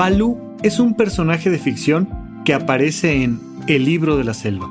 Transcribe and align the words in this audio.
Balú 0.00 0.38
es 0.62 0.80
un 0.80 0.94
personaje 0.94 1.50
de 1.50 1.58
ficción 1.58 2.08
que 2.46 2.54
aparece 2.54 3.22
en 3.22 3.38
El 3.66 3.84
libro 3.84 4.16
de 4.16 4.24
la 4.24 4.32
selva, 4.32 4.66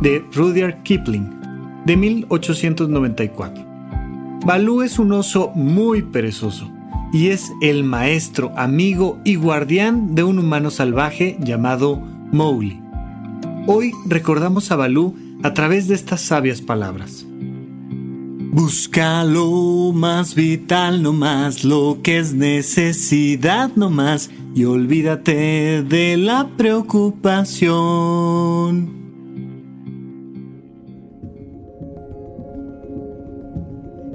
de 0.00 0.24
Rudyard 0.34 0.82
Kipling, 0.82 1.30
de 1.86 1.96
1894. 1.96 3.64
Balú 4.44 4.82
es 4.82 4.98
un 4.98 5.12
oso 5.12 5.52
muy 5.54 6.02
perezoso 6.02 6.68
y 7.12 7.28
es 7.28 7.52
el 7.62 7.84
maestro, 7.84 8.52
amigo 8.56 9.20
y 9.24 9.36
guardián 9.36 10.16
de 10.16 10.24
un 10.24 10.40
humano 10.40 10.68
salvaje 10.72 11.36
llamado 11.38 12.02
Mowgli. 12.32 12.80
Hoy 13.68 13.92
recordamos 14.06 14.72
a 14.72 14.74
Balú 14.74 15.14
a 15.44 15.54
través 15.54 15.86
de 15.86 15.94
estas 15.94 16.22
sabias 16.22 16.60
palabras. 16.60 17.24
Busca 18.50 19.22
lo 19.22 19.92
más 19.94 20.34
vital, 20.34 21.04
no 21.04 21.12
más 21.12 21.62
lo 21.62 22.00
que 22.02 22.18
es 22.18 22.34
necesidad, 22.34 23.70
no 23.76 23.88
más 23.88 24.28
y 24.54 24.64
olvídate 24.64 25.82
de 25.82 26.16
la 26.16 26.50
preocupación. 26.56 29.02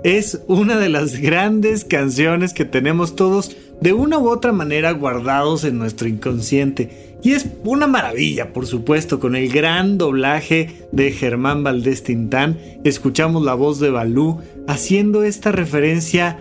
Es 0.03 0.41
una 0.47 0.77
de 0.77 0.89
las 0.89 1.19
grandes 1.19 1.83
canciones 1.83 2.53
que 2.53 2.65
tenemos 2.65 3.15
todos 3.15 3.55
de 3.81 3.93
una 3.93 4.17
u 4.17 4.29
otra 4.29 4.51
manera 4.51 4.91
guardados 4.91 5.63
en 5.63 5.77
nuestro 5.77 6.07
inconsciente. 6.07 7.17
Y 7.23 7.33
es 7.33 7.47
una 7.63 7.87
maravilla, 7.87 8.53
por 8.53 8.67
supuesto, 8.67 9.19
con 9.19 9.35
el 9.35 9.51
gran 9.51 9.97
doblaje 9.97 10.87
de 10.91 11.11
Germán 11.11 11.63
Valdés 11.63 12.03
Tintán, 12.03 12.57
escuchamos 12.83 13.43
la 13.43 13.55
voz 13.55 13.79
de 13.79 13.89
Balú 13.89 14.39
haciendo 14.67 15.23
esta 15.23 15.51
referencia 15.51 16.39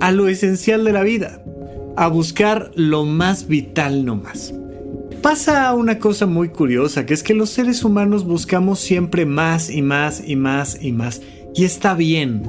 a 0.00 0.12
lo 0.12 0.28
esencial 0.28 0.84
de 0.84 0.92
la 0.92 1.02
vida, 1.02 1.42
a 1.96 2.08
buscar 2.08 2.70
lo 2.74 3.04
más 3.04 3.48
vital 3.48 4.04
nomás. 4.04 4.54
Pasa 5.22 5.74
una 5.74 5.98
cosa 5.98 6.24
muy 6.24 6.48
curiosa, 6.48 7.04
que 7.04 7.12
es 7.12 7.22
que 7.22 7.34
los 7.34 7.50
seres 7.50 7.84
humanos 7.84 8.24
buscamos 8.24 8.80
siempre 8.80 9.26
más 9.26 9.68
y 9.68 9.82
más 9.82 10.22
y 10.26 10.34
más 10.34 10.78
y 10.80 10.92
más. 10.92 11.20
Y 11.54 11.64
está 11.64 11.94
bien, 11.94 12.42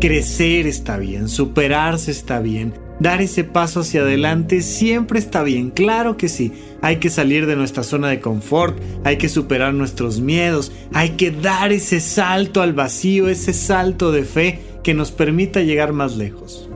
crecer 0.00 0.66
está 0.66 0.96
bien, 0.96 1.28
superarse 1.28 2.10
está 2.10 2.40
bien, 2.40 2.74
dar 2.98 3.22
ese 3.22 3.44
paso 3.44 3.80
hacia 3.80 4.00
adelante 4.00 4.62
siempre 4.62 5.20
está 5.20 5.44
bien, 5.44 5.70
claro 5.70 6.16
que 6.16 6.28
sí. 6.28 6.52
Hay 6.82 6.96
que 6.96 7.10
salir 7.10 7.46
de 7.46 7.54
nuestra 7.56 7.84
zona 7.84 8.08
de 8.08 8.20
confort, 8.20 8.78
hay 9.04 9.16
que 9.16 9.28
superar 9.28 9.74
nuestros 9.74 10.20
miedos, 10.20 10.72
hay 10.92 11.10
que 11.10 11.30
dar 11.30 11.72
ese 11.72 12.00
salto 12.00 12.62
al 12.62 12.72
vacío, 12.72 13.28
ese 13.28 13.52
salto 13.52 14.10
de 14.10 14.24
fe 14.24 14.60
que 14.82 14.94
nos 14.94 15.12
permita 15.12 15.60
llegar 15.60 15.92
más 15.92 16.16
lejos. 16.16 16.67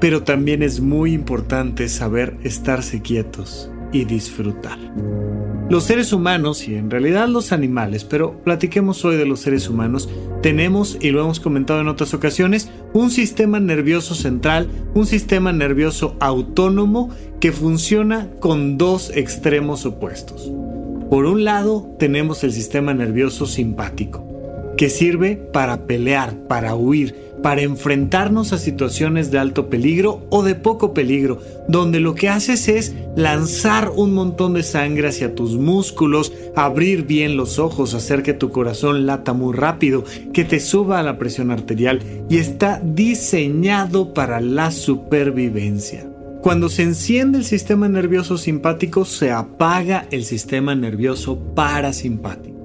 Pero 0.00 0.22
también 0.22 0.62
es 0.62 0.80
muy 0.80 1.12
importante 1.12 1.88
saber 1.88 2.36
estarse 2.42 3.02
quietos 3.02 3.70
y 3.92 4.04
disfrutar. 4.04 4.78
Los 5.68 5.82
seres 5.82 6.12
humanos 6.12 6.68
y 6.68 6.76
en 6.76 6.90
realidad 6.90 7.26
los 7.28 7.50
animales, 7.50 8.04
pero 8.04 8.38
platiquemos 8.44 9.04
hoy 9.04 9.16
de 9.16 9.26
los 9.26 9.40
seres 9.40 9.68
humanos, 9.68 10.08
tenemos, 10.40 10.96
y 11.00 11.10
lo 11.10 11.20
hemos 11.20 11.40
comentado 11.40 11.80
en 11.80 11.88
otras 11.88 12.14
ocasiones, 12.14 12.70
un 12.92 13.10
sistema 13.10 13.58
nervioso 13.58 14.14
central, 14.14 14.68
un 14.94 15.06
sistema 15.06 15.52
nervioso 15.52 16.16
autónomo 16.20 17.10
que 17.40 17.50
funciona 17.50 18.28
con 18.38 18.78
dos 18.78 19.10
extremos 19.12 19.84
opuestos. 19.86 20.52
Por 21.10 21.24
un 21.24 21.42
lado 21.42 21.96
tenemos 21.98 22.44
el 22.44 22.52
sistema 22.52 22.94
nervioso 22.94 23.46
simpático, 23.46 24.24
que 24.76 24.90
sirve 24.90 25.36
para 25.36 25.86
pelear, 25.86 26.34
para 26.48 26.74
huir, 26.74 27.26
para 27.42 27.62
enfrentarnos 27.62 28.52
a 28.52 28.58
situaciones 28.58 29.30
de 29.30 29.38
alto 29.38 29.68
peligro 29.68 30.26
o 30.30 30.42
de 30.42 30.54
poco 30.54 30.94
peligro, 30.94 31.40
donde 31.68 32.00
lo 32.00 32.14
que 32.14 32.28
haces 32.28 32.68
es 32.68 32.94
lanzar 33.14 33.90
un 33.94 34.14
montón 34.14 34.54
de 34.54 34.62
sangre 34.62 35.08
hacia 35.08 35.34
tus 35.34 35.56
músculos, 35.56 36.32
abrir 36.54 37.06
bien 37.06 37.36
los 37.36 37.58
ojos, 37.58 37.94
hacer 37.94 38.22
que 38.22 38.34
tu 38.34 38.50
corazón 38.50 39.06
lata 39.06 39.32
muy 39.32 39.54
rápido, 39.54 40.04
que 40.32 40.44
te 40.44 40.60
suba 40.60 41.02
la 41.02 41.18
presión 41.18 41.50
arterial 41.50 42.00
y 42.28 42.38
está 42.38 42.80
diseñado 42.82 44.12
para 44.12 44.40
la 44.40 44.70
supervivencia. 44.70 46.08
Cuando 46.42 46.68
se 46.68 46.82
enciende 46.82 47.38
el 47.38 47.44
sistema 47.44 47.88
nervioso 47.88 48.38
simpático, 48.38 49.04
se 49.04 49.32
apaga 49.32 50.06
el 50.10 50.24
sistema 50.24 50.74
nervioso 50.74 51.38
parasimpático. 51.54 52.55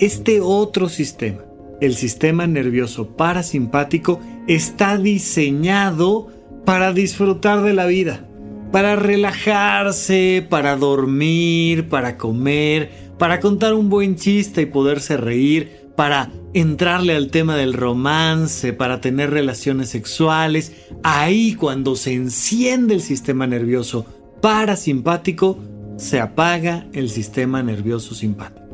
Este 0.00 0.40
otro 0.40 0.88
sistema, 0.88 1.40
el 1.80 1.96
sistema 1.96 2.46
nervioso 2.46 3.16
parasimpático, 3.16 4.20
está 4.46 4.96
diseñado 4.96 6.28
para 6.64 6.92
disfrutar 6.92 7.62
de 7.62 7.74
la 7.74 7.86
vida, 7.86 8.24
para 8.70 8.94
relajarse, 8.94 10.46
para 10.48 10.76
dormir, 10.76 11.88
para 11.88 12.16
comer, 12.16 12.92
para 13.18 13.40
contar 13.40 13.74
un 13.74 13.88
buen 13.88 14.14
chiste 14.14 14.62
y 14.62 14.66
poderse 14.66 15.16
reír, 15.16 15.88
para 15.96 16.30
entrarle 16.54 17.16
al 17.16 17.32
tema 17.32 17.56
del 17.56 17.72
romance, 17.72 18.72
para 18.72 19.00
tener 19.00 19.30
relaciones 19.30 19.88
sexuales. 19.88 20.74
Ahí 21.02 21.54
cuando 21.54 21.96
se 21.96 22.12
enciende 22.12 22.94
el 22.94 23.02
sistema 23.02 23.48
nervioso 23.48 24.06
parasimpático, 24.40 25.58
se 25.96 26.20
apaga 26.20 26.86
el 26.92 27.10
sistema 27.10 27.64
nervioso 27.64 28.14
simpático. 28.14 28.67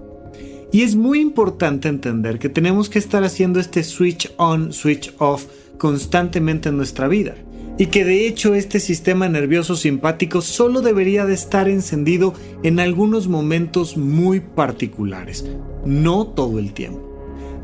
Y 0.74 0.82
es 0.82 0.96
muy 0.96 1.20
importante 1.20 1.86
entender 1.88 2.40
que 2.40 2.48
tenemos 2.48 2.88
que 2.88 2.98
estar 2.98 3.22
haciendo 3.22 3.60
este 3.60 3.84
switch 3.84 4.32
on, 4.38 4.72
switch 4.72 5.14
off 5.18 5.46
constantemente 5.78 6.68
en 6.68 6.76
nuestra 6.76 7.06
vida. 7.06 7.36
Y 7.78 7.86
que 7.86 8.04
de 8.04 8.26
hecho 8.26 8.56
este 8.56 8.80
sistema 8.80 9.28
nervioso 9.28 9.76
simpático 9.76 10.42
solo 10.42 10.80
debería 10.80 11.26
de 11.26 11.34
estar 11.34 11.68
encendido 11.68 12.34
en 12.64 12.80
algunos 12.80 13.28
momentos 13.28 13.96
muy 13.96 14.40
particulares, 14.40 15.48
no 15.86 16.26
todo 16.26 16.58
el 16.58 16.72
tiempo. 16.72 17.03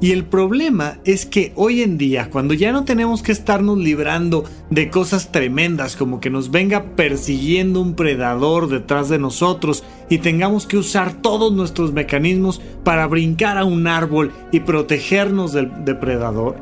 Y 0.03 0.13
el 0.13 0.25
problema 0.25 0.99
es 1.05 1.27
que 1.27 1.53
hoy 1.57 1.83
en 1.83 1.99
día, 1.99 2.31
cuando 2.31 2.55
ya 2.55 2.73
no 2.73 2.85
tenemos 2.85 3.23
que 3.23 3.33
estarnos 3.33 3.77
librando 3.77 4.45
de 4.71 4.89
cosas 4.89 5.31
tremendas 5.31 5.95
como 5.95 6.21
que 6.21 6.31
nos 6.31 6.51
venga 6.51 6.97
persiguiendo 6.97 7.83
un 7.83 7.95
predador 7.95 8.69
detrás 8.69 9.11
de 9.11 9.19
nosotros 9.19 9.85
y 10.09 10.19
tengamos 10.19 10.67
que 10.67 10.79
usar 10.79 11.21
todos 11.21 11.53
nuestros 11.53 11.93
mecanismos 11.93 12.63
para 12.83 13.07
brincar 13.07 13.59
a 13.59 13.65
un 13.65 13.87
árbol 13.87 14.33
y 14.53 14.61
protegernos 14.61 15.53
del 15.53 15.71
depredador, 15.85 16.57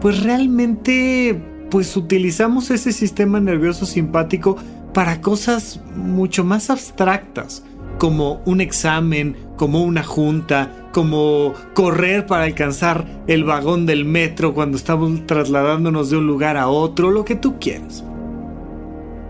pues 0.00 0.22
realmente 0.22 1.42
pues 1.68 1.96
utilizamos 1.96 2.70
ese 2.70 2.92
sistema 2.92 3.40
nervioso 3.40 3.86
simpático 3.86 4.56
para 4.94 5.20
cosas 5.20 5.80
mucho 5.96 6.44
más 6.44 6.70
abstractas, 6.70 7.64
como 7.98 8.40
un 8.44 8.60
examen, 8.60 9.36
como 9.56 9.82
una 9.82 10.02
junta, 10.04 10.81
como 10.92 11.54
correr 11.74 12.26
para 12.26 12.44
alcanzar 12.44 13.06
el 13.26 13.44
vagón 13.44 13.86
del 13.86 14.04
metro 14.04 14.54
cuando 14.54 14.76
estamos 14.76 15.26
trasladándonos 15.26 16.10
de 16.10 16.18
un 16.18 16.26
lugar 16.26 16.56
a 16.56 16.68
otro, 16.68 17.10
lo 17.10 17.24
que 17.24 17.34
tú 17.34 17.58
quieras. 17.58 18.04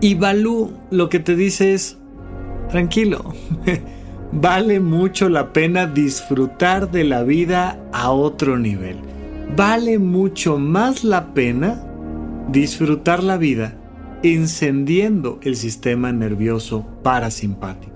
Y 0.01 0.15
Balú 0.15 0.73
lo 0.91 1.09
que 1.09 1.19
te 1.19 1.35
dice 1.35 1.73
es, 1.73 1.97
tranquilo, 2.69 3.33
vale 4.31 4.79
mucho 4.79 5.29
la 5.29 5.53
pena 5.53 5.87
disfrutar 5.87 6.91
de 6.91 7.05
la 7.05 7.23
vida 7.23 7.79
a 7.93 8.11
otro 8.11 8.59
nivel. 8.59 8.97
Vale 9.55 9.99
mucho 9.99 10.57
más 10.57 11.03
la 11.03 11.33
pena 11.33 11.83
disfrutar 12.49 13.23
la 13.23 13.37
vida 13.37 13.75
encendiendo 14.23 15.39
el 15.43 15.55
sistema 15.55 16.11
nervioso 16.11 16.85
parasimpático. 17.03 17.93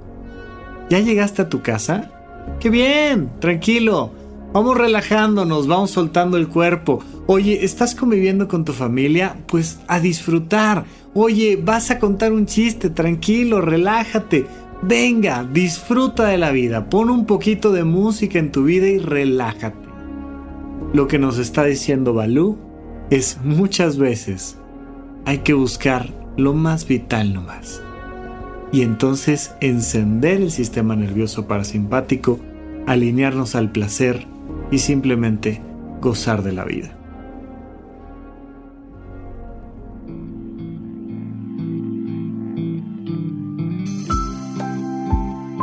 ¿Ya 0.89 0.99
llegaste 0.99 1.41
a 1.41 1.49
tu 1.49 1.61
casa? 1.61 2.16
¡Qué 2.59 2.69
bien! 2.69 3.29
Tranquilo. 3.39 4.11
Vamos 4.53 4.77
relajándonos, 4.77 5.67
vamos 5.67 5.91
soltando 5.91 6.37
el 6.37 6.47
cuerpo. 6.47 7.03
Oye, 7.27 7.63
¿estás 7.65 7.93
conviviendo 7.93 8.47
con 8.47 8.65
tu 8.65 8.73
familia? 8.73 9.35
Pues 9.47 9.79
a 9.87 9.99
disfrutar. 9.99 10.85
Oye, 11.13 11.59
vas 11.61 11.91
a 11.91 11.99
contar 11.99 12.31
un 12.31 12.45
chiste, 12.45 12.89
tranquilo, 12.89 13.61
relájate. 13.61 14.47
Venga, 14.81 15.43
disfruta 15.43 16.27
de 16.27 16.37
la 16.37 16.51
vida. 16.51 16.89
Pon 16.89 17.09
un 17.09 17.25
poquito 17.25 17.71
de 17.71 17.83
música 17.83 18.39
en 18.39 18.51
tu 18.51 18.63
vida 18.63 18.87
y 18.87 18.99
relájate. 18.99 19.87
Lo 20.93 21.07
que 21.07 21.19
nos 21.19 21.37
está 21.37 21.65
diciendo 21.65 22.13
Balú 22.13 22.57
es 23.09 23.37
muchas 23.43 23.97
veces 23.97 24.57
hay 25.25 25.39
que 25.39 25.53
buscar 25.53 26.09
lo 26.37 26.53
más 26.53 26.87
vital 26.87 27.33
nomás. 27.33 27.81
Y 28.71 28.81
entonces 28.81 29.53
encender 29.61 30.41
el 30.41 30.51
sistema 30.51 30.95
nervioso 30.95 31.47
parasimpático, 31.47 32.39
alinearnos 32.85 33.55
al 33.55 33.71
placer 33.71 34.25
y 34.71 34.79
simplemente 34.79 35.61
gozar 36.01 36.43
de 36.43 36.53
la 36.53 36.65
vida. 36.65 36.97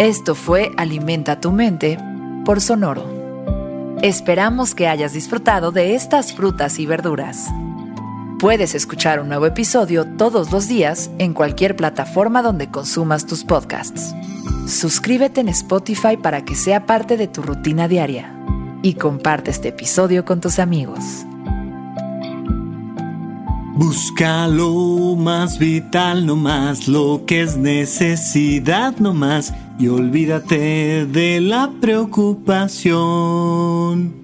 Esto 0.01 0.35
fue 0.35 0.73
Alimenta 0.77 1.41
tu 1.41 1.53
mente 1.53 1.99
por 2.45 2.61
Sonoro. 2.61 3.05
Esperamos 4.03 4.75
que 4.75 4.89
hayas 4.89 5.13
disfrutado 5.13 5.71
de 5.71 5.95
estas 5.95 6.35
frutas 6.35 6.79
y 6.79 6.85
verduras. 6.85 7.49
Puedes 8.45 8.75
escuchar 8.75 9.21
un 9.21 9.29
nuevo 9.29 9.47
episodio 9.47 10.05
todos 10.05 10.53
los 10.53 10.69
días 10.69 11.11
en 11.17 11.33
cualquier 11.33 11.77
plataforma 11.77 12.43
donde 12.43 12.71
consumas 12.71 13.25
tus 13.25 13.43
podcasts. 13.43 14.15
Suscríbete 14.69 15.41
en 15.41 15.49
Spotify 15.49 16.19
para 16.19 16.45
que 16.45 16.55
sea 16.55 16.85
parte 16.85 17.17
de 17.17 17.27
tu 17.27 17.41
rutina 17.41 17.89
diaria 17.89 18.39
y 18.83 18.97
comparte 18.97 19.51
este 19.51 19.69
episodio 19.69 20.27
con 20.27 20.43
tus 20.43 20.59
amigos. 20.59 21.25
Busca 23.77 24.47
lo 24.47 25.17
más 25.17 25.59
vital, 25.59 26.27
no 26.27 26.37
más 26.37 26.87
lo 26.87 27.23
que 27.27 27.41
es 27.41 27.57
necesidad, 27.57 28.95
no 28.99 29.15
más, 29.15 29.55
y 29.79 29.89
olvídate 29.89 31.07
de 31.07 31.41
la 31.41 31.71
preocupación. 31.81 34.24